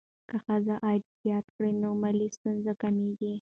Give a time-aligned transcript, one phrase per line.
[0.29, 3.29] که ښځه عاید زیات کړي، نو مالي ستونزې کمېږي.